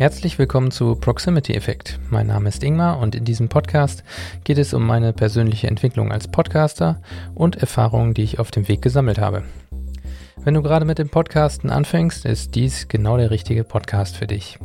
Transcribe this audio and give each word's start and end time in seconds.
Herzlich 0.00 0.38
willkommen 0.38 0.70
zu 0.70 0.94
Proximity 0.94 1.52
Effekt. 1.52 2.00
Mein 2.08 2.28
Name 2.28 2.48
ist 2.48 2.64
Ingmar 2.64 3.00
und 3.00 3.14
in 3.14 3.26
diesem 3.26 3.50
Podcast 3.50 4.02
geht 4.44 4.56
es 4.56 4.72
um 4.72 4.86
meine 4.86 5.12
persönliche 5.12 5.66
Entwicklung 5.66 6.10
als 6.10 6.26
Podcaster 6.26 7.02
und 7.34 7.56
Erfahrungen, 7.56 8.14
die 8.14 8.22
ich 8.22 8.38
auf 8.38 8.50
dem 8.50 8.66
Weg 8.66 8.80
gesammelt 8.80 9.18
habe. 9.18 9.42
Wenn 10.38 10.54
du 10.54 10.62
gerade 10.62 10.86
mit 10.86 10.98
dem 10.98 11.10
Podcasten 11.10 11.68
anfängst, 11.68 12.24
ist 12.24 12.54
dies 12.54 12.88
genau 12.88 13.18
der 13.18 13.30
richtige 13.30 13.62
Podcast 13.62 14.16
für 14.16 14.26
dich. 14.26 14.58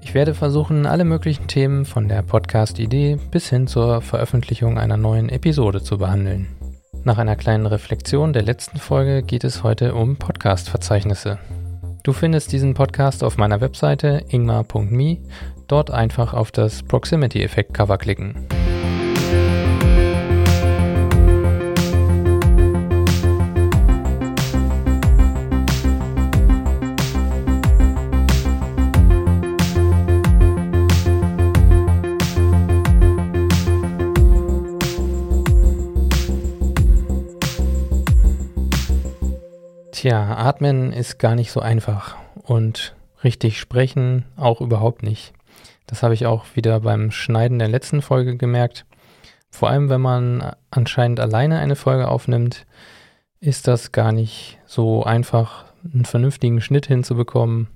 Ich 0.00 0.14
werde 0.14 0.34
versuchen, 0.34 0.84
alle 0.84 1.04
möglichen 1.04 1.46
Themen 1.46 1.84
von 1.84 2.08
der 2.08 2.22
Podcast-Idee 2.22 3.20
bis 3.30 3.48
hin 3.50 3.68
zur 3.68 4.02
Veröffentlichung 4.02 4.78
einer 4.78 4.96
neuen 4.96 5.28
Episode 5.28 5.80
zu 5.80 5.96
behandeln. 5.96 6.48
Nach 7.04 7.18
einer 7.18 7.36
kleinen 7.36 7.66
Reflexion 7.66 8.32
der 8.32 8.42
letzten 8.42 8.78
Folge 8.78 9.22
geht 9.22 9.44
es 9.44 9.62
heute 9.62 9.94
um 9.94 10.16
Podcast-Verzeichnisse. 10.16 11.38
Du 12.02 12.12
findest 12.12 12.52
diesen 12.52 12.74
Podcast 12.74 13.22
auf 13.22 13.36
meiner 13.36 13.60
Webseite 13.60 14.24
ingmar.me, 14.28 15.18
dort 15.68 15.90
einfach 15.90 16.32
auf 16.32 16.50
das 16.50 16.82
Proximity-Effekt-Cover 16.82 17.98
klicken. 17.98 18.46
Tja, 40.00 40.34
atmen 40.34 40.94
ist 40.94 41.18
gar 41.18 41.34
nicht 41.34 41.52
so 41.52 41.60
einfach 41.60 42.16
und 42.42 42.96
richtig 43.22 43.60
sprechen 43.60 44.24
auch 44.34 44.62
überhaupt 44.62 45.02
nicht. 45.02 45.34
Das 45.86 46.02
habe 46.02 46.14
ich 46.14 46.24
auch 46.24 46.46
wieder 46.54 46.80
beim 46.80 47.10
Schneiden 47.10 47.58
der 47.58 47.68
letzten 47.68 48.00
Folge 48.00 48.38
gemerkt. 48.38 48.86
Vor 49.50 49.68
allem, 49.68 49.90
wenn 49.90 50.00
man 50.00 50.52
anscheinend 50.70 51.20
alleine 51.20 51.58
eine 51.58 51.76
Folge 51.76 52.08
aufnimmt, 52.08 52.64
ist 53.40 53.68
das 53.68 53.92
gar 53.92 54.10
nicht 54.10 54.58
so 54.64 55.04
einfach, 55.04 55.66
einen 55.84 56.06
vernünftigen 56.06 56.62
Schnitt 56.62 56.86
hinzubekommen 56.86 57.68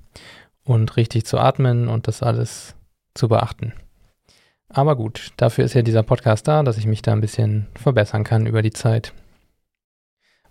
und 0.63 0.97
richtig 0.97 1.27
zu 1.27 1.37
atmen 1.37 1.87
und 1.87 2.07
das 2.07 2.23
alles 2.23 2.73
zu 3.13 3.27
beachten. 3.27 3.71
Aber 4.67 4.95
gut, 4.95 5.29
dafür 5.37 5.63
ist 5.63 5.75
ja 5.75 5.83
dieser 5.83 6.01
Podcast 6.01 6.47
da, 6.47 6.63
dass 6.63 6.79
ich 6.79 6.87
mich 6.87 7.03
da 7.03 7.11
ein 7.11 7.21
bisschen 7.21 7.67
verbessern 7.75 8.23
kann 8.23 8.47
über 8.47 8.63
die 8.63 8.73
Zeit. 8.73 9.13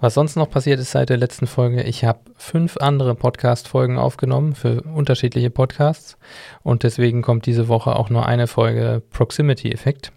Was 0.04 0.12
sonst 0.12 0.36
noch 0.36 0.50
passiert 0.50 0.80
ist 0.80 0.90
seit 0.90 1.08
der 1.08 1.16
letzten 1.16 1.46
Folge, 1.46 1.82
ich 1.82 2.04
habe 2.04 2.20
fünf 2.36 2.76
andere 2.76 3.14
Podcast-Folgen 3.14 3.96
aufgenommen 3.96 4.54
für 4.54 4.82
unterschiedliche 4.82 5.48
Podcasts 5.48 6.18
und 6.62 6.82
deswegen 6.82 7.22
kommt 7.22 7.46
diese 7.46 7.68
Woche 7.68 7.96
auch 7.96 8.10
nur 8.10 8.26
eine 8.26 8.46
Folge 8.46 9.02
Proximity-Effekt, 9.08 10.12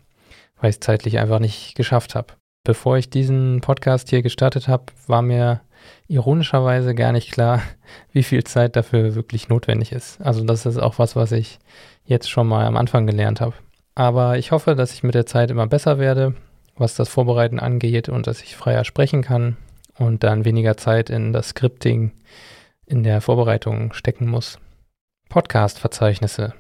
weil 0.60 0.72
ich 0.72 0.76
es 0.76 0.80
zeitlich 0.82 1.20
einfach 1.20 1.40
nicht 1.40 1.76
geschafft 1.76 2.16
habe. 2.16 2.34
Bevor 2.66 2.98
ich 2.98 3.10
diesen 3.10 3.62
Podcast 3.62 4.10
hier 4.10 4.22
gestartet 4.22 4.68
habe, 4.68 4.88
war 5.08 5.22
mir 5.22 5.62
ironischerweise 6.10 6.94
gar 6.94 7.14
nicht 7.14 7.32
klar, 7.32 7.62
wie 8.12 8.24
viel 8.24 8.44
Zeit 8.44 8.76
dafür 8.76 9.16
wirklich 9.16 9.48
notwendig 9.48 9.94
ist. 9.94 10.20
Also 10.20 10.44
das 10.44 10.66
ist 10.66 10.80
auch 10.80 11.00
was, 11.00 11.16
was 11.16 11.32
ich 11.32 11.60
jetzt 12.04 12.30
schon 12.30 12.48
mal 12.48 12.66
am 12.66 12.76
Anfang 12.76 13.08
gelernt 13.08 13.40
habe. 13.40 13.54
Aber 13.96 14.38
ich 14.38 14.52
hoffe, 14.52 14.76
dass 14.76 14.92
ich 14.92 15.04
mit 15.04 15.16
der 15.16 15.26
Zeit 15.26 15.50
immer 15.50 15.66
besser 15.66 15.98
werde, 15.98 16.36
was 16.76 16.96
das 16.96 17.08
Vorbereiten 17.08 17.62
angeht 17.62 18.10
und 18.10 18.28
dass 18.28 18.42
ich 18.42 18.58
freier 18.58 18.84
sprechen 18.84 19.22
kann 19.22 19.56
und 19.98 20.24
dann 20.24 20.46
weniger 20.46 20.78
Zeit 20.78 21.10
in 21.10 21.34
das 21.34 21.50
Scripting 21.50 22.12
in 22.86 23.04
der 23.04 23.22
Vorbereitung 23.22 23.94
stecken 23.94 24.28
muss. 24.28 24.60
Podcast-Verzeichnisse. 25.30 26.54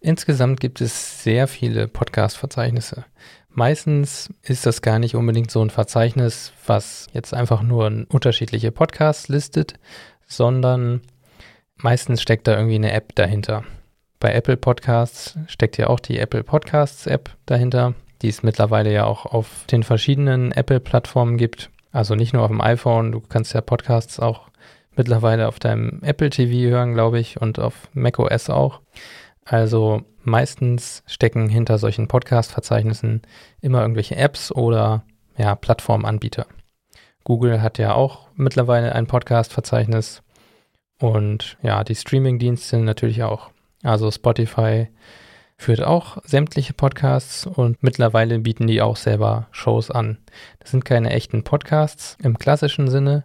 Insgesamt 0.00 0.60
gibt 0.60 0.80
es 0.80 1.22
sehr 1.22 1.46
viele 1.48 1.88
Podcast-Verzeichnisse. 1.88 3.04
Meistens 3.48 4.32
ist 4.42 4.66
das 4.66 4.82
gar 4.82 4.98
nicht 4.98 5.14
unbedingt 5.14 5.50
so 5.50 5.62
ein 5.62 5.70
Verzeichnis, 5.70 6.52
was 6.66 7.08
jetzt 7.12 7.34
einfach 7.34 7.62
nur 7.62 8.06
unterschiedliche 8.08 8.72
Podcasts 8.72 9.28
listet, 9.28 9.74
sondern 10.26 11.02
meistens 11.76 12.22
steckt 12.22 12.46
da 12.48 12.56
irgendwie 12.56 12.76
eine 12.76 12.92
App 12.92 13.14
dahinter. 13.14 13.64
Bei 14.20 14.32
Apple 14.32 14.56
Podcasts 14.56 15.36
steckt 15.48 15.78
ja 15.78 15.88
auch 15.88 16.00
die 16.00 16.18
Apple 16.18 16.44
Podcasts 16.44 17.06
App 17.06 17.30
dahinter, 17.44 17.94
die 18.22 18.28
es 18.28 18.44
mittlerweile 18.44 18.92
ja 18.92 19.04
auch 19.04 19.26
auf 19.26 19.66
den 19.70 19.82
verschiedenen 19.82 20.52
Apple-Plattformen 20.52 21.36
gibt. 21.36 21.71
Also 21.92 22.14
nicht 22.14 22.32
nur 22.32 22.42
auf 22.42 22.50
dem 22.50 22.60
iPhone, 22.60 23.12
du 23.12 23.20
kannst 23.20 23.52
ja 23.52 23.60
Podcasts 23.60 24.18
auch 24.18 24.48
mittlerweile 24.96 25.48
auf 25.48 25.58
deinem 25.58 26.00
Apple 26.02 26.30
TV 26.30 26.70
hören, 26.70 26.94
glaube 26.94 27.20
ich, 27.20 27.40
und 27.40 27.58
auf 27.58 27.88
macOS 27.92 28.50
auch. 28.50 28.80
Also 29.44 30.02
meistens 30.22 31.02
stecken 31.06 31.48
hinter 31.48 31.78
solchen 31.78 32.08
Podcast-Verzeichnissen 32.08 33.22
immer 33.60 33.82
irgendwelche 33.82 34.16
Apps 34.16 34.52
oder 34.52 35.04
ja, 35.36 35.54
Plattformanbieter. 35.54 36.46
Google 37.24 37.62
hat 37.62 37.78
ja 37.78 37.94
auch 37.94 38.28
mittlerweile 38.34 38.94
ein 38.94 39.06
Podcast-Verzeichnis 39.06 40.22
und 40.98 41.56
ja, 41.62 41.84
die 41.84 41.94
Streaming-Dienste 41.94 42.78
natürlich 42.78 43.22
auch. 43.22 43.50
Also 43.82 44.10
Spotify 44.10 44.88
führt 45.62 45.82
auch 45.82 46.18
sämtliche 46.24 46.74
Podcasts 46.74 47.46
und 47.46 47.82
mittlerweile 47.82 48.40
bieten 48.40 48.66
die 48.66 48.82
auch 48.82 48.96
selber 48.96 49.46
Shows 49.52 49.90
an. 49.90 50.18
Das 50.58 50.72
sind 50.72 50.84
keine 50.84 51.10
echten 51.10 51.44
Podcasts 51.44 52.16
im 52.22 52.38
klassischen 52.38 52.90
Sinne. 52.90 53.24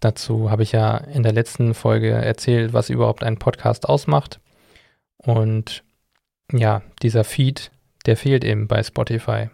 Dazu 0.00 0.50
habe 0.50 0.62
ich 0.62 0.72
ja 0.72 0.96
in 0.96 1.22
der 1.22 1.32
letzten 1.32 1.74
Folge 1.74 2.10
erzählt, 2.10 2.72
was 2.72 2.90
überhaupt 2.90 3.22
ein 3.22 3.38
Podcast 3.38 3.88
ausmacht. 3.88 4.40
Und 5.18 5.84
ja, 6.52 6.82
dieser 7.02 7.22
Feed, 7.22 7.70
der 8.06 8.16
fehlt 8.16 8.44
eben 8.44 8.66
bei 8.66 8.82
Spotify. 8.82 9.50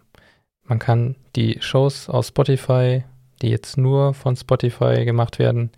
Man 0.64 0.78
kann 0.78 1.16
die 1.34 1.58
Shows 1.60 2.08
aus 2.08 2.28
Spotify, 2.28 3.02
die 3.42 3.48
jetzt 3.48 3.76
nur 3.76 4.14
von 4.14 4.36
Spotify 4.36 5.04
gemacht 5.04 5.38
werden, 5.40 5.70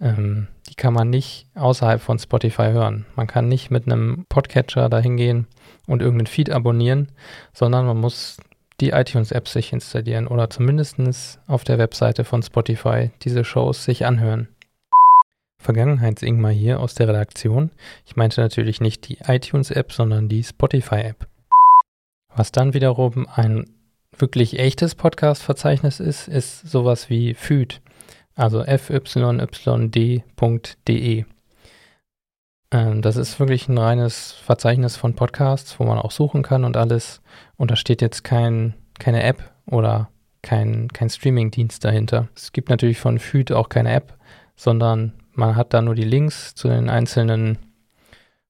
ähm, 0.00 0.48
die 0.68 0.74
kann 0.74 0.94
man 0.94 1.10
nicht 1.10 1.46
außerhalb 1.54 2.00
von 2.00 2.18
Spotify 2.18 2.70
hören. 2.72 3.06
Man 3.16 3.26
kann 3.26 3.48
nicht 3.48 3.70
mit 3.70 3.86
einem 3.86 4.26
Podcatcher 4.28 4.88
dahin 4.88 5.16
gehen 5.16 5.46
und 5.86 6.02
irgendeinen 6.02 6.26
Feed 6.26 6.50
abonnieren, 6.50 7.12
sondern 7.52 7.86
man 7.86 7.98
muss 7.98 8.38
die 8.80 8.90
iTunes-App 8.90 9.48
sich 9.48 9.72
installieren 9.72 10.26
oder 10.26 10.50
zumindest 10.50 10.98
auf 11.46 11.64
der 11.64 11.78
Webseite 11.78 12.24
von 12.24 12.42
Spotify 12.42 13.10
diese 13.22 13.44
Shows 13.44 13.84
sich 13.84 14.04
anhören. 14.04 14.48
Vergangenheits-Ingmar 15.58 16.50
hier 16.50 16.80
aus 16.80 16.94
der 16.94 17.08
Redaktion. 17.08 17.70
Ich 18.04 18.16
meinte 18.16 18.40
natürlich 18.40 18.80
nicht 18.80 19.08
die 19.08 19.18
iTunes-App, 19.26 19.92
sondern 19.92 20.28
die 20.28 20.42
Spotify-App. 20.42 21.26
Was 22.34 22.52
dann 22.52 22.74
wiederum 22.74 23.26
ein 23.32 23.64
wirklich 24.18 24.58
echtes 24.58 24.94
Podcast-Verzeichnis 24.94 26.00
ist, 26.00 26.28
ist 26.28 26.68
sowas 26.68 27.08
wie 27.08 27.34
Feed, 27.34 27.80
also 28.34 28.64
fyyd.de. 28.64 30.14
Ähm, 32.70 33.02
das 33.02 33.16
ist 33.16 33.38
wirklich 33.38 33.68
ein 33.68 33.78
reines 33.78 34.32
Verzeichnis 34.32 34.96
von 34.96 35.14
Podcasts, 35.14 35.78
wo 35.78 35.84
man 35.84 35.98
auch 35.98 36.10
suchen 36.10 36.42
kann 36.42 36.64
und 36.64 36.76
alles. 36.76 37.22
Und 37.56 37.70
da 37.70 37.76
steht 37.76 38.02
jetzt 38.02 38.24
kein, 38.24 38.74
keine 38.98 39.22
App 39.22 39.52
oder 39.66 40.08
kein, 40.42 40.88
kein 40.88 41.08
Streaming-Dienst 41.08 41.84
dahinter. 41.84 42.28
Es 42.34 42.52
gibt 42.52 42.68
natürlich 42.68 42.98
von 42.98 43.18
Feed 43.18 43.52
auch 43.52 43.68
keine 43.68 43.92
App, 43.92 44.18
sondern 44.56 45.12
man 45.32 45.56
hat 45.56 45.72
da 45.72 45.82
nur 45.82 45.94
die 45.94 46.04
Links 46.04 46.54
zu 46.54 46.68
den 46.68 46.90
einzelnen 46.90 47.58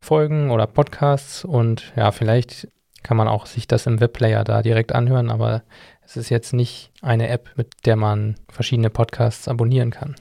Folgen 0.00 0.50
oder 0.50 0.66
Podcasts 0.66 1.44
und 1.44 1.92
ja, 1.96 2.12
vielleicht 2.12 2.68
kann 3.02 3.16
man 3.16 3.28
auch 3.28 3.46
sich 3.46 3.68
das 3.68 3.86
im 3.86 4.00
Webplayer 4.00 4.44
da 4.44 4.62
direkt 4.62 4.92
anhören, 4.92 5.30
aber 5.30 5.62
es 6.04 6.16
ist 6.16 6.28
jetzt 6.28 6.52
nicht 6.52 6.90
eine 7.02 7.28
App, 7.28 7.50
mit 7.56 7.68
der 7.84 7.96
man 7.96 8.36
verschiedene 8.48 8.90
Podcasts 8.90 9.48
abonnieren 9.48 9.90
kann. 9.90 10.14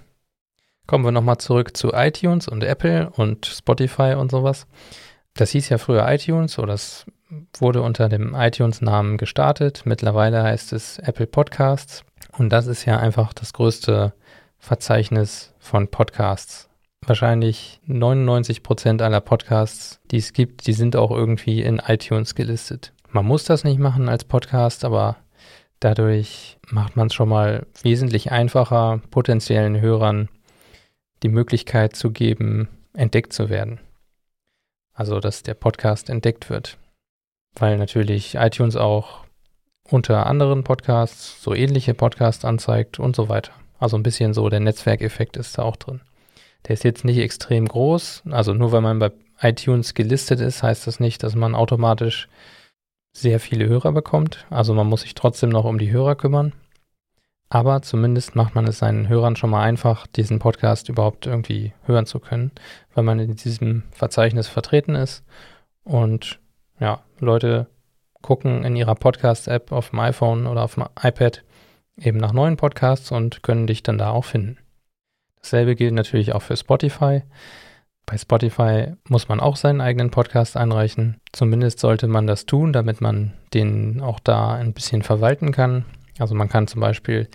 Kommen 0.85 1.05
wir 1.05 1.11
nochmal 1.11 1.38
zurück 1.38 1.77
zu 1.77 1.94
iTunes 1.94 2.47
und 2.47 2.63
Apple 2.63 3.09
und 3.11 3.45
Spotify 3.45 4.16
und 4.17 4.31
sowas. 4.31 4.67
Das 5.33 5.51
hieß 5.51 5.69
ja 5.69 5.77
früher 5.77 6.07
iTunes 6.09 6.59
oder 6.59 6.74
es 6.74 7.06
wurde 7.57 7.81
unter 7.81 8.09
dem 8.09 8.35
iTunes-Namen 8.35 9.18
gestartet. 9.18 9.83
Mittlerweile 9.85 10.44
heißt 10.44 10.74
es 10.74 11.00
Apple 11.00 11.27
Podcasts 11.27 12.03
und 12.38 12.50
das 12.50 12.68
ist 12.68 12.85
ja 12.85 12.97
einfach 12.97 13.33
das 13.33 13.53
größte 13.53 14.13
Verzeichnis 14.59 15.53
von 15.59 15.88
Podcasts. 15.88 16.69
Wahrscheinlich 17.06 17.81
99 17.85 18.63
Prozent 18.63 19.01
aller 19.01 19.21
Podcasts, 19.21 20.00
die 20.12 20.18
es 20.18 20.33
gibt, 20.33 20.68
die 20.68 20.74
sind 20.74 20.95
auch 20.95 21.12
irgendwie 21.12 21.62
in 21.62 21.81
iTunes 21.85 22.35
gelistet. 22.35 22.94
Man 23.09 23.25
muss 23.25 23.44
das 23.44 23.63
nicht 23.63 23.80
machen 23.80 24.09
als 24.09 24.24
Podcast, 24.24 24.85
aber 24.85 25.18
dadurch 25.83 26.57
macht 26.69 26.95
man 26.95 27.07
es 27.07 27.13
schon 27.13 27.30
mal 27.30 27.65
wesentlich 27.81 28.31
einfacher, 28.31 29.01
potenziellen 29.12 29.80
Hörern 29.81 30.30
die 31.24 31.30
Möglichkeit 31.30 31.95
zu 31.95 32.12
geben, 32.12 32.68
entdeckt 32.94 33.33
zu 33.33 33.50
werden. 33.50 33.80
Also, 34.94 35.19
dass 35.19 35.44
der 35.44 35.56
Podcast 35.56 36.09
entdeckt 36.09 36.50
wird. 36.50 36.77
Weil 37.56 37.77
natürlich 37.77 38.35
iTunes 38.35 38.75
auch 38.75 39.24
unter 39.89 40.25
anderen 40.25 40.63
Podcasts 40.63 41.41
so 41.41 41.53
ähnliche 41.53 41.94
Podcasts 41.94 42.45
anzeigt 42.45 43.00
und 43.00 43.15
so 43.15 43.30
weiter. 43.30 43.51
Also 43.80 43.97
ein 43.97 44.03
bisschen 44.03 44.33
so 44.33 44.47
der 44.50 44.59
Netzwerkeffekt 44.59 45.35
ist 45.38 45.57
da 45.57 45.63
auch 45.63 45.75
drin. 45.75 46.01
Der 46.68 46.75
ist 46.75 46.83
jetzt 46.83 47.03
nicht 47.03 47.18
extrem 47.18 47.68
groß. 47.68 48.24
Also 48.30 48.53
nur 48.53 48.71
weil 48.71 48.81
man 48.81 49.00
bei 49.00 49.12
iTunes 49.41 49.94
gelistet 49.94 50.39
ist, 50.39 50.63
heißt 50.63 50.88
das 50.88 51.00
nicht, 51.00 51.21
dass 51.24 51.35
man 51.35 51.53
automatisch 51.53 52.30
sehr 53.13 53.39
viele 53.39 53.68
Hörer 53.68 53.92
bekommt. 53.92 54.45
Also 54.50 54.74
man 54.74 54.88
muss 54.88 55.01
sich 55.01 55.15
trotzdem 55.15 55.50
noch 55.50 55.65
um 55.65 55.77
die 55.77 55.92
Hörer 55.92 56.15
kümmern. 56.15 56.54
Aber 57.50 57.83
zumindest 57.83 58.36
macht 58.36 58.56
man 58.56 58.65
es 58.65 58.80
seinen 58.80 59.07
Hörern 59.07 59.36
schon 59.36 59.51
mal 59.51 59.62
einfach, 59.62 60.07
diesen 60.07 60.39
Podcast 60.39 60.89
überhaupt 60.89 61.27
irgendwie 61.27 61.74
hören 61.83 62.07
zu 62.07 62.19
können, 62.19 62.51
weil 62.95 63.04
man 63.04 63.19
in 63.19 63.36
diesem 63.36 63.83
Verzeichnis 63.92 64.48
vertreten 64.48 64.95
ist. 64.95 65.24
Und 65.83 66.39
ja, 66.80 67.04
Leute 67.19 67.68
gucken 68.24 68.63
in 68.63 68.75
ihrer 68.75 68.95
Podcast-App 68.95 69.71
auf 69.71 69.92
dem 69.92 70.00
iPhone 70.00 70.48
oder 70.48 70.63
auf 70.63 70.74
dem 70.74 70.86
iPad 71.00 71.44
eben 71.98 72.18
nach 72.18 72.33
neuen 72.33 72.57
Podcasts 72.57 73.12
und 73.12 73.44
können 73.44 73.68
dich 73.68 73.83
dann 73.83 74.00
da 74.00 74.09
auch 74.09 74.25
finden. 74.25 74.57
Dasselbe 75.39 75.75
gilt 75.75 75.94
natürlich 75.94 76.33
auch 76.33 76.42
für 76.42 76.57
Spotify. 76.57 77.21
Bei 78.05 78.17
Spotify 78.17 78.94
muss 79.07 79.29
man 79.29 79.39
auch 79.39 79.55
seinen 79.55 79.81
eigenen 79.81 80.11
Podcast 80.11 80.57
einreichen. 80.57 81.17
Zumindest 81.31 81.79
sollte 81.79 82.07
man 82.07 82.27
das 82.27 82.45
tun, 82.45 82.73
damit 82.73 83.01
man 83.01 83.33
den 83.53 84.01
auch 84.01 84.19
da 84.19 84.53
ein 84.53 84.73
bisschen 84.73 85.03
verwalten 85.03 85.51
kann. 85.51 85.85
Also 86.19 86.35
man 86.35 86.50
kann 86.50 86.67
zum 86.67 86.81
Beispiel 86.81 87.29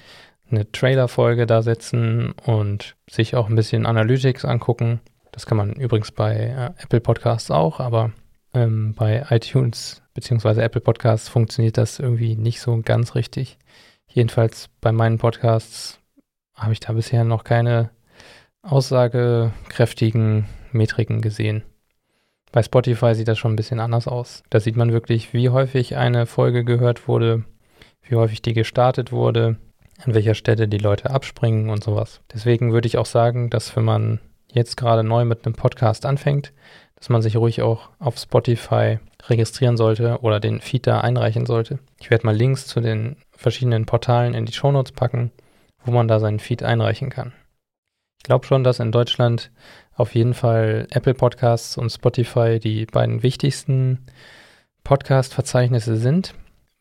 eine 0.51 0.71
Trailer-Folge 0.71 1.47
da 1.47 1.63
setzen 1.63 2.33
und 2.45 2.97
sich 3.11 3.35
auch 3.35 3.49
ein 3.49 3.57
bisschen 3.57 3.87
Analytics 3.87 4.45
angucken. 4.45 5.01
Das 5.33 5.47
kann 5.47 5.59
man 5.59 5.73
übrigens 5.75 6.13
bei 6.13 6.35
äh, 6.35 6.83
Apple 6.83 7.01
Podcasts 7.01 7.51
auch, 7.51 7.81
aber 7.81 8.13
ähm, 8.55 8.95
bei 8.95 9.25
iTunes 9.31 10.03
bzw. 10.15 10.61
Apple 10.63 10.81
Podcasts 10.81 11.29
funktioniert 11.29 11.77
das 11.77 11.99
irgendwie 11.99 12.37
nicht 12.37 12.61
so 12.61 12.81
ganz 12.83 13.15
richtig. 13.15 13.59
Jedenfalls 14.07 14.69
bei 14.81 14.91
meinen 14.93 15.19
Podcasts 15.19 16.01
habe 16.55 16.73
ich 16.73 16.81
da 16.81 16.93
bisher 16.93 17.25
noch 17.25 17.45
keine 17.45 17.91
aussagekräftigen 18.63 20.47
Metriken 20.73 21.21
gesehen. 21.21 21.63
Bei 22.53 22.63
Spotify 22.63 23.15
sieht 23.15 23.29
das 23.29 23.39
schon 23.39 23.53
ein 23.53 23.57
bisschen 23.57 23.81
anders 23.81 24.09
aus. 24.09 24.43
Da 24.51 24.61
sieht 24.61 24.77
man 24.77 24.93
wirklich, 24.93 25.33
wie 25.33 25.51
häufig 25.51 25.97
eine 25.97 26.27
Folge 26.27 26.65
gehört 26.65 27.09
wurde, 27.09 27.45
wie 28.03 28.17
häufig 28.17 28.41
die 28.41 28.55
gestartet 28.55 29.13
wurde, 29.13 29.57
an 30.05 30.15
welcher 30.15 30.35
Stelle 30.35 30.69
die 30.69 30.79
Leute 30.79 31.11
abspringen 31.11 31.69
und 31.69 31.85
sowas. 31.85 32.21
Deswegen 32.33 32.73
würde 32.73 32.87
ich 32.87 32.97
auch 32.97 33.07
sagen, 33.07 33.51
dass 33.51 33.77
wenn 33.77 33.85
man 33.85 34.21
jetzt 34.51 34.77
gerade 34.77 35.05
neu 35.05 35.25
mit 35.25 35.45
einem 35.45 35.55
Podcast 35.55 36.07
anfängt, 36.07 36.53
dass 36.97 37.11
man 37.11 37.23
sich 37.23 37.37
ruhig 37.37 37.63
auch 37.63 37.91
auf 37.99 38.19
Spotify 38.19 38.99
registrieren 39.29 39.77
sollte 39.77 40.19
oder 40.23 40.41
den 40.41 40.61
Feed 40.61 40.87
da 40.87 41.01
einreichen 41.01 41.47
sollte. 41.47 41.79
Ich 42.01 42.11
werde 42.11 42.27
mal 42.27 42.35
Links 42.35 42.67
zu 42.67 42.81
den 42.81 43.17
verschiedenen 43.31 43.87
Portalen 43.87 44.35
in 44.35 44.47
die 44.47 44.53
Shownotes 44.53 44.93
packen, 44.93 45.31
wo 45.85 45.93
man 45.93 46.09
da 46.09 46.19
seinen 46.19 46.41
Feed 46.41 46.63
einreichen 46.63 47.11
kann. 47.11 47.33
Ich 48.19 48.25
glaube 48.25 48.47
schon, 48.47 48.65
dass 48.65 48.81
in 48.81 48.91
Deutschland 48.91 49.51
auf 49.99 50.15
jeden 50.15 50.33
Fall 50.33 50.87
Apple 50.91 51.15
Podcasts 51.15 51.77
und 51.77 51.91
Spotify 51.91 52.61
die 52.61 52.87
beiden 52.87 53.25
wichtigsten 53.25 54.07
Podcast-Verzeichnisse 54.85 55.97
sind, 55.97 56.35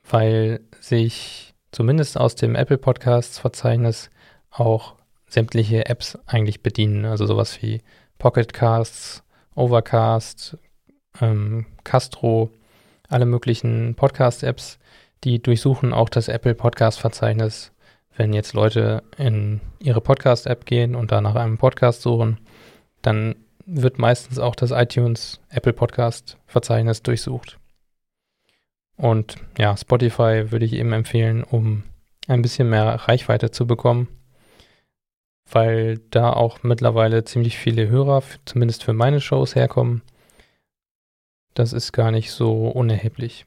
weil 0.08 0.62
sich 0.80 1.56
zumindest 1.72 2.18
aus 2.18 2.36
dem 2.36 2.56
Apple 2.56 2.78
Podcasts-Verzeichnis 2.78 4.12
auch 4.52 4.96
sämtliche 5.28 5.88
Apps 5.88 6.18
eigentlich 6.28 6.62
bedienen. 6.62 7.06
Also 7.06 7.26
sowas 7.26 7.60
wie 7.62 7.82
Pocket 8.20 8.54
Casts, 8.54 9.24
Overcast, 9.56 10.58
ähm, 11.20 11.66
Castro, 11.84 12.52
alle 13.10 13.26
möglichen 13.26 13.96
Podcast-Apps, 13.96 14.78
die 15.24 15.42
durchsuchen 15.42 15.92
auch 15.92 16.10
das 16.10 16.28
Apple 16.28 16.54
Podcast-Verzeichnis 16.54 17.72
wenn 18.18 18.34
jetzt 18.34 18.54
Leute 18.54 19.04
in 19.18 19.62
ihre 19.80 20.02
Podcast-App 20.02 20.66
gehen 20.66 20.96
und 20.96 21.12
da 21.12 21.22
nach 21.22 21.36
einem 21.36 21.58
Podcast 21.58 22.02
suchen, 22.02 22.40
dann 23.02 23.36
wird 23.66 24.00
meistens 24.00 24.40
auch 24.40 24.56
das 24.56 24.72
iTunes 24.72 25.42
Apple 25.50 25.74
Podcast-Verzeichnis 25.74 27.04
durchsucht. 27.04 27.60
Und 28.96 29.36
ja, 29.58 29.76
Spotify 29.78 30.52
würde 30.52 30.66
ich 30.66 30.74
eben 30.74 30.94
empfehlen, 30.94 31.44
um 31.44 31.84
ein 32.28 32.42
bisschen 32.42 32.70
mehr 32.70 32.86
Reichweite 32.86 33.52
zu 33.52 33.68
bekommen, 33.68 34.08
weil 35.50 36.00
da 36.10 36.34
auch 36.34 36.64
mittlerweile 36.64 37.24
ziemlich 37.24 37.58
viele 37.58 37.88
Hörer, 37.88 38.24
zumindest 38.46 38.84
für 38.84 38.94
meine 38.94 39.22
Shows, 39.22 39.56
herkommen. 39.56 40.02
Das 41.54 41.74
ist 41.74 41.92
gar 41.92 42.12
nicht 42.12 42.32
so 42.32 42.68
unerheblich. 42.70 43.46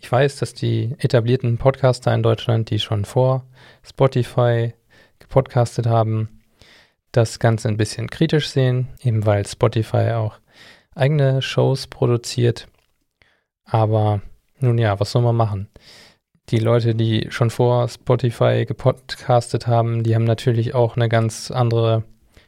Ich 0.00 0.10
weiß, 0.10 0.36
dass 0.36 0.52
die 0.52 0.94
etablierten 0.98 1.58
Podcaster 1.58 2.12
in 2.12 2.22
Deutschland, 2.22 2.70
die 2.70 2.80
schon 2.80 3.04
vor 3.04 3.46
Spotify 3.84 4.74
gepodcastet 5.20 5.86
haben, 5.86 6.41
das 7.12 7.38
Ganze 7.38 7.68
ein 7.68 7.76
bisschen 7.76 8.08
kritisch 8.08 8.48
sehen, 8.48 8.88
eben 9.02 9.24
weil 9.26 9.46
Spotify 9.46 10.12
auch 10.12 10.38
eigene 10.94 11.42
Shows 11.42 11.86
produziert. 11.86 12.68
Aber 13.64 14.22
nun 14.58 14.78
ja, 14.78 14.98
was 14.98 15.12
soll 15.12 15.22
man 15.22 15.36
machen? 15.36 15.68
Die 16.48 16.58
Leute, 16.58 16.94
die 16.94 17.28
schon 17.30 17.50
vor 17.50 17.88
Spotify 17.88 18.64
gepodcastet 18.66 19.66
haben, 19.66 20.02
die 20.02 20.14
haben 20.14 20.24
natürlich 20.24 20.74
auch 20.74 20.96
eine 20.96 21.08
ganz 21.08 21.50
andere 21.50 22.04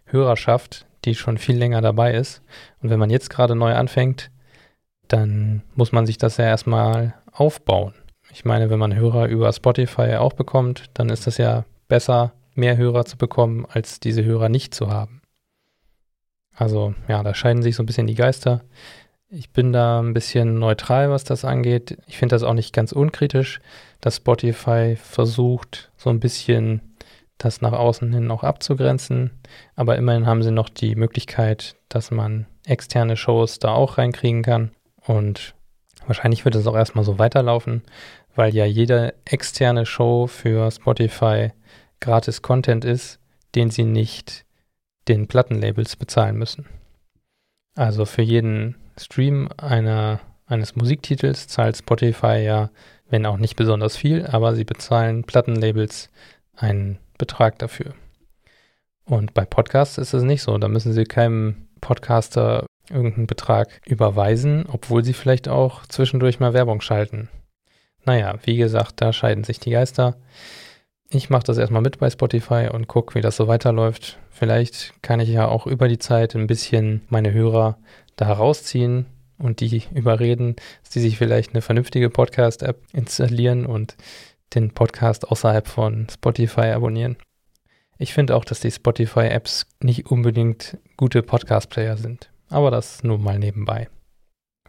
Hörerschaft, 0.07 0.87
die 1.05 1.15
schon 1.15 1.39
viel 1.39 1.57
länger 1.57 1.81
dabei 1.81 2.15
ist. 2.15 2.43
Und 2.83 2.91
wenn 2.91 2.99
man 2.99 3.11
jetzt 3.11 3.31
gerade 3.31 3.55
neu 3.55 3.75
anfängt, 3.75 4.31
dann 5.09 5.63
muss 5.75 5.93
man 5.93 6.07
sich 6.07 6.19
das 6.19 6.39
ja 6.39 6.47
erstmal 6.47 7.15
aufbauen. 7.31 7.95
Ich 8.31 8.45
meine, 8.45 8.71
wenn 8.71 8.79
man 8.79 8.95
Hörer 8.95 9.29
über 9.29 9.53
Spotify 9.53 10.17
auch 10.17 10.33
bekommt, 10.33 10.87
dann 10.95 11.09
ist 11.09 11.27
das 11.27 11.39
ja 11.39 11.65
besser, 11.89 12.33
mehr 12.57 12.77
Hörer 12.77 13.05
zu 13.05 13.17
bekommen, 13.17 13.67
als 13.69 14.01
diese 14.01 14.25
Hörer 14.25 14.49
nicht 14.49 14.75
zu 14.75 14.89
haben. 14.91 15.23
Also 16.55 16.95
ja, 17.09 17.23
da 17.23 17.35
scheiden 17.35 17.63
sich 17.63 17.77
so 17.77 17.83
ein 17.83 17.87
bisschen 17.87 18.07
die 18.07 18.15
Geister. 18.15 18.63
Ich 19.29 19.51
bin 19.51 19.73
da 19.73 20.01
ein 20.01 20.15
bisschen 20.15 20.59
neutral, 20.59 21.11
was 21.11 21.25
das 21.25 21.45
angeht. 21.45 21.99
Ich 22.07 22.19
finde 22.19 22.35
das 22.35 22.45
auch 22.45 22.55
nicht 22.55 22.73
ganz 22.73 22.93
unkritisch, 22.93 23.61
dass 24.01 24.17
Spotify 24.17 24.97
versucht, 24.97 25.91
so 25.97 26.11
ein 26.11 26.21
bisschen 26.21 26.81
das 27.39 27.61
nach 27.61 27.73
außen 27.73 28.13
hin 28.13 28.31
auch 28.31 28.45
abzugrenzen. 28.45 29.33
Aber 29.75 29.97
immerhin 29.97 30.27
haben 30.27 30.45
sie 30.45 30.53
noch 30.53 30.69
die 30.69 30.95
Möglichkeit, 30.95 31.75
dass 31.89 32.13
man 32.13 32.47
externe 32.65 33.17
Shows 33.17 33.59
da 33.59 33.73
auch 33.73 33.99
reinkriegen 33.99 34.43
kann. 34.43 34.71
Und 35.05 35.55
Wahrscheinlich 36.07 36.45
wird 36.45 36.55
es 36.55 36.67
auch 36.67 36.77
erstmal 36.77 37.05
so 37.05 37.19
weiterlaufen, 37.19 37.83
weil 38.35 38.55
ja 38.55 38.65
jede 38.65 39.15
externe 39.25 39.87
Show 39.87 40.27
für 40.27 40.71
Spotify 40.71 41.53
gratis 42.05 42.43
Content 42.43 42.85
ist, 42.85 43.19
den 43.55 43.71
sie 43.71 43.85
nicht 43.85 44.45
den 45.09 45.27
Plattenlabels 45.27 45.97
bezahlen 45.97 46.37
müssen. 46.37 46.67
Also 47.75 48.05
für 48.05 48.23
jeden 48.23 48.77
Stream 48.99 49.49
einer, 49.57 50.21
eines 50.47 50.77
Musiktitels 50.77 51.49
zahlt 51.49 51.77
Spotify 51.77 52.43
ja, 52.45 52.71
wenn 53.09 53.27
auch 53.27 53.39
nicht 53.39 53.57
besonders 53.57 53.97
viel, 53.97 54.27
aber 54.27 54.55
sie 54.55 54.65
bezahlen 54.65 55.25
Plattenlabels 55.25 56.11
einen 56.57 56.99
Betrag 57.19 57.59
dafür. 57.59 57.95
Und 59.05 59.35
bei 59.35 59.45
Podcasts 59.45 59.99
ist 59.99 60.15
es 60.15 60.23
nicht 60.23 60.43
so. 60.43 60.57
Da 60.59 60.69
müssen 60.69 60.93
sie 60.93 61.05
keinem 61.05 61.69
Podcaster 61.81 62.67
irgendeinen 62.91 63.27
Betrag 63.27 63.81
überweisen, 63.87 64.67
obwohl 64.71 65.05
sie 65.05 65.13
vielleicht 65.15 65.49
auch 65.49 65.87
zwischendurch 65.87 66.39
mal 66.39 66.55
Werbung 66.55 66.81
schalten. 66.81 67.29
Naja, 68.05 68.35
wie 68.45 68.57
gesagt, 68.57 69.01
da 69.01 69.13
scheiden 69.13 69.45
sich 69.45 69.59
die 69.59 69.71
Geister. 69.71 70.17
Ich 71.15 71.31
mache 71.31 71.45
das 71.45 71.59
erstmal 71.59 71.81
mit 71.81 72.01
bei 72.01 72.11
Spotify 72.11 72.69
und 72.73 72.89
gucke, 72.89 73.15
wie 73.15 73.21
das 73.21 73.37
so 73.37 73.47
weiterläuft. 73.47 74.19
Vielleicht 74.31 75.01
kann 75.01 75.21
ich 75.21 75.29
ja 75.29 75.47
auch 75.47 75.65
über 75.65 75.87
die 75.87 76.01
Zeit 76.01 76.35
ein 76.35 76.49
bisschen 76.49 77.03
meine 77.09 77.33
Hörer 77.33 77.79
da 78.17 78.33
rausziehen 78.33 79.07
und 79.39 79.61
die 79.61 79.85
überreden, 79.95 80.57
dass 80.83 80.91
die 80.91 80.99
sich 80.99 81.17
vielleicht 81.17 81.53
eine 81.53 81.63
vernünftige 81.63 82.11
Podcast-App 82.11 82.83
installieren 82.93 83.65
und 83.65 83.97
den 84.57 84.73
Podcast 84.73 85.29
außerhalb 85.29 85.69
von 85.69 86.09
Spotify 86.11 86.73
abonnieren. 86.73 87.17
Ich 87.97 88.13
finde 88.13 88.35
auch, 88.35 88.45
dass 88.45 88.59
die 88.59 88.73
Spotify-Apps 88.73 89.67
nicht 89.81 90.11
unbedingt 90.11 90.79
gute 90.97 91.23
Podcast-Player 91.23 91.97
sind. 91.97 92.29
Aber 92.49 92.73
das 92.73 93.05
nur 93.05 93.19
mal 93.19 93.39
nebenbei. 93.39 93.89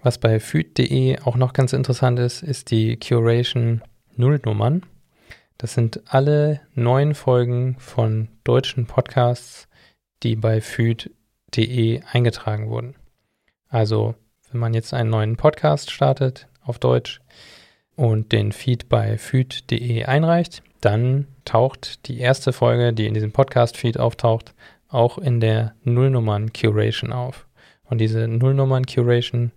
Was 0.03 0.19
bei 0.19 0.39
feed.de 0.39 1.21
auch 1.21 1.37
noch 1.37 1.53
ganz 1.53 1.73
interessant 1.73 2.19
ist, 2.19 2.43
ist 2.43 2.69
die 2.69 2.99
Curation 2.99 3.81
Nullnummern. 4.15 4.83
Das 5.57 5.73
sind 5.73 6.01
alle 6.07 6.61
neun 6.73 7.15
Folgen 7.15 7.77
von 7.79 8.27
deutschen 8.43 8.87
Podcasts, 8.87 9.67
die 10.21 10.35
bei 10.35 10.59
feed.de 10.59 12.01
eingetragen 12.11 12.69
wurden. 12.69 12.95
Also, 13.69 14.15
wenn 14.51 14.59
man 14.59 14.73
jetzt 14.73 14.93
einen 14.93 15.09
neuen 15.09 15.37
Podcast 15.37 15.91
startet 15.91 16.47
auf 16.61 16.77
Deutsch 16.77 17.21
und 17.95 18.31
den 18.31 18.51
Feed 18.51 18.89
bei 18.89 19.17
feed.de 19.17 20.03
einreicht, 20.03 20.61
dann 20.81 21.27
taucht 21.45 22.07
die 22.07 22.19
erste 22.19 22.51
Folge, 22.51 22.93
die 22.93 23.07
in 23.07 23.13
diesem 23.13 23.31
Podcast-Feed 23.31 23.99
auftaucht, 23.99 24.53
auch 24.89 25.17
in 25.17 25.39
der 25.39 25.73
Nullnummern-Curation 25.83 27.13
auf. 27.13 27.47
Und 27.85 27.99
diese 27.99 28.27
Nullnummern-Curation, 28.27 29.51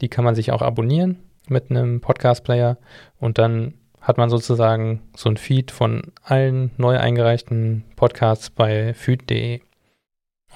die 0.00 0.08
kann 0.08 0.24
man 0.24 0.34
sich 0.34 0.52
auch 0.52 0.62
abonnieren 0.62 1.18
mit 1.48 1.70
einem 1.70 2.00
Podcast-Player 2.00 2.76
und 3.18 3.38
dann 3.38 3.74
hat 4.00 4.18
man 4.18 4.30
sozusagen 4.30 5.02
so 5.16 5.28
ein 5.28 5.36
Feed 5.36 5.70
von 5.70 6.12
allen 6.22 6.70
neu 6.76 6.98
eingereichten 6.98 7.84
Podcasts 7.96 8.50
bei 8.50 8.94
feed.de. 8.94 9.60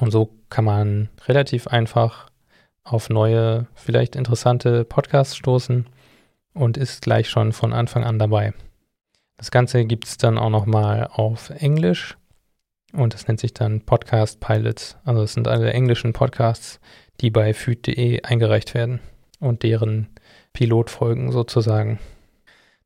Und 0.01 0.11
so 0.11 0.31
kann 0.49 0.65
man 0.65 1.09
relativ 1.27 1.67
einfach 1.67 2.31
auf 2.83 3.11
neue, 3.11 3.67
vielleicht 3.75 4.17
interessante 4.17 4.85
Podcasts 4.85 5.37
stoßen 5.37 5.87
und 6.53 6.77
ist 6.77 7.03
gleich 7.03 7.29
schon 7.29 7.53
von 7.53 7.73
Anfang 7.73 8.05
an 8.05 8.19
dabei. 8.19 8.55
Das 9.37 9.51
Ganze 9.51 9.85
gibt 9.85 10.07
es 10.07 10.17
dann 10.17 10.39
auch 10.39 10.51
nochmal 10.51 11.09
auf 11.13 11.51
Englisch 11.51 12.17
und 12.93 13.15
das 13.15 13.27
nennt 13.27 13.41
sich 13.41 13.53
dann 13.53 13.81
Podcast 13.81 14.41
Pilots. 14.41 14.97
Also 15.05 15.23
es 15.23 15.35
sind 15.35 15.49
alle 15.49 15.73
englischen 15.73 16.13
Podcasts, 16.13 16.81
die 17.21 17.31
bei 17.31 17.53
füd.de 17.53 18.23
eingereicht 18.23 18.75
werden 18.75 19.01
und 19.41 19.63
deren 19.63 20.09
Pilotfolgen 20.53 21.33
sozusagen. 21.33 21.99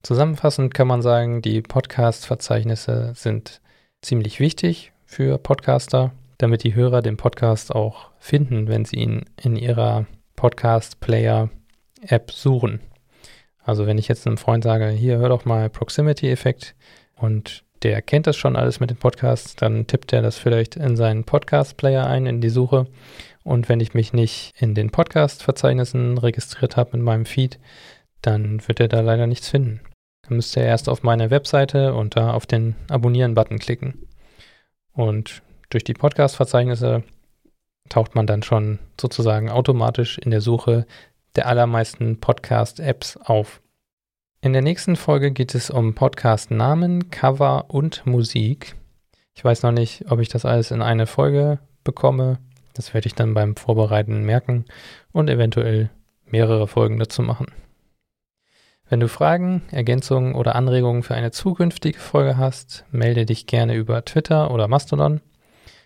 Zusammenfassend 0.03 0.73
kann 0.75 0.87
man 0.87 1.03
sagen, 1.03 1.43
die 1.43 1.61
Podcast-Verzeichnisse 1.61 3.13
sind 3.15 3.61
ziemlich 4.01 4.39
wichtig 4.41 4.93
für 5.05 5.39
Podcaster, 5.39 6.13
damit 6.39 6.63
die 6.63 6.75
Hörer 6.75 7.03
den 7.03 7.17
Podcast 7.17 7.75
auch 7.75 8.11
finden, 8.19 8.69
wenn 8.69 8.85
sie 8.85 8.97
ihn 8.97 9.25
in 9.43 9.57
ihrer 9.57 10.07
Podcast-Player-App 10.37 12.31
suchen. 12.31 12.81
Also 13.63 13.87
wenn 13.87 13.99
ich 13.99 14.09
jetzt 14.09 14.27
einem 14.27 14.39
Freund 14.39 14.65
sage, 14.65 14.89
hier 14.89 15.19
hör 15.19 15.29
doch 15.29 15.45
mal 15.45 15.69
Proximity-Effekt 15.69 16.75
und 17.17 17.65
der 17.83 18.01
kennt 18.01 18.27
das 18.27 18.37
schon 18.37 18.57
alles 18.57 18.81
mit 18.81 18.91
den 18.91 18.97
Podcasts, 18.97 19.57
dann 19.57 19.87
tippt 19.87 20.13
er 20.13 20.23
das 20.23 20.39
vielleicht 20.39 20.77
in 20.77 20.97
seinen 20.97 21.25
Podcast-Player 21.25 22.07
ein, 22.07 22.27
in 22.27 22.41
die 22.41 22.51
Suche. 22.51 22.87
Und 23.45 23.69
wenn 23.69 23.81
ich 23.81 23.95
mich 23.95 24.13
nicht 24.13 24.55
in 24.59 24.75
den 24.75 24.91
Podcast-Verzeichnissen 24.91 26.19
registriert 26.19 26.77
habe 26.77 26.97
mit 26.97 27.05
meinem 27.05 27.27
Feed, 27.27 27.59
dann 28.23 28.67
wird 28.67 28.81
er 28.81 28.89
da 28.89 29.01
leider 29.01 29.27
nichts 29.27 29.49
finden. 29.49 29.81
Dann 30.29 30.37
müsste 30.37 30.61
er 30.61 30.67
erst 30.67 30.89
auf 30.89 31.03
meine 31.03 31.31
Webseite 31.31 31.95
und 31.95 32.17
da 32.17 32.33
auf 32.33 32.45
den 32.45 32.77
Abonnieren-Button 32.91 33.59
klicken. 33.59 34.07
Und 34.93 35.43
durch 35.71 35.85
die 35.85 35.95
Podcast-Verzeichnisse 35.95 37.03
taucht 37.89 38.15
man 38.15 38.27
dann 38.27 38.43
schon 38.43 38.79
sozusagen 39.01 39.51
automatisch 39.51 40.19
in 40.19 40.31
der 40.31 40.43
Suche 40.43 40.87
der 41.37 41.47
allermeisten 41.47 42.21
Podcast-Apps 42.21 43.17
auf. 43.17 43.63
In 44.41 44.53
der 44.53 44.63
nächsten 44.63 44.97
Folge 44.97 45.31
geht 45.33 45.55
es 45.55 45.71
um 45.71 45.95
Podcast-Namen, 45.95 47.11
Cover 47.11 47.67
und 47.69 48.07
Musik. 48.07 48.77
Ich 49.35 49.45
weiß 49.45 49.63
noch 49.63 49.73
nicht, 49.73 50.11
ob 50.11 50.21
ich 50.21 50.29
das 50.29 50.45
alles 50.45 50.71
in 50.71 50.83
eine 50.83 51.07
Folge 51.07 51.59
bekomme. 51.85 52.39
Das 52.75 52.93
werde 52.93 53.07
ich 53.07 53.15
dann 53.15 53.35
beim 53.35 53.57
Vorbereiten 53.57 54.25
merken 54.25 54.67
und 55.13 55.31
eventuell 55.31 55.91
mehrere 56.27 56.69
Folgen 56.69 56.99
dazu 56.99 57.23
machen. 57.23 57.47
Wenn 58.89 59.01
du 59.01 59.09
Fragen, 59.09 59.63
Ergänzungen 59.71 60.35
oder 60.35 60.55
Anregungen 60.55 61.03
für 61.03 61.15
eine 61.15 61.31
zukünftige 61.31 61.99
Folge 61.99 62.39
hast, 62.39 62.87
melde 62.91 63.27
dich 63.27 63.47
gerne 63.47 63.75
über 63.75 64.03
Twitter 64.05 64.51
oder 64.51 64.67
Mastodon. 64.67 65.21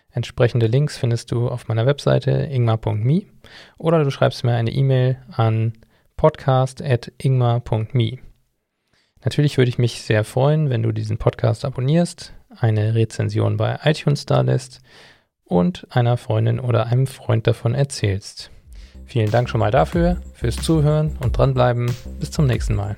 Entsprechende 0.09 0.67
Links 0.67 0.97
findest 0.97 1.31
du 1.31 1.49
auf 1.49 1.67
meiner 1.67 1.85
Webseite 1.85 2.31
ingmar.me 2.31 3.23
oder 3.77 4.05
du 4.05 4.11
schreibst 4.11 4.45
mir 4.45 4.53
eine 4.53 4.71
E-Mail 4.71 5.17
an 5.31 5.73
podcast.ingmar.me. 6.15 8.19
Natürlich 9.25 9.57
würde 9.57 9.69
ich 9.69 9.79
mich 9.79 10.01
sehr 10.01 10.23
freuen, 10.23 10.69
wenn 10.69 10.83
du 10.83 10.93
diesen 10.93 11.17
Podcast 11.17 11.65
abonnierst, 11.65 12.33
eine 12.55 12.95
Rezension 12.95 13.57
bei 13.57 13.79
iTunes 13.83 14.25
da 14.25 14.39
lässt 14.41 14.79
und 15.43 15.85
einer 15.89 16.15
Freundin 16.15 16.61
oder 16.61 16.85
einem 16.85 17.07
Freund 17.07 17.47
davon 17.47 17.75
erzählst. 17.75 18.52
Vielen 19.13 19.29
Dank 19.29 19.47
schon 19.47 19.59
mal 19.59 19.69
dafür, 19.69 20.17
fürs 20.33 20.55
Zuhören 20.55 21.15
und 21.19 21.37
dranbleiben. 21.37 21.85
Bis 22.19 22.31
zum 22.31 22.47
nächsten 22.47 22.73
Mal. 22.73 22.97